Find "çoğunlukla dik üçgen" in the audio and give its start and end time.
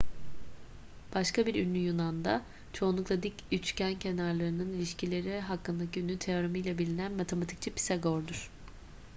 2.73-3.99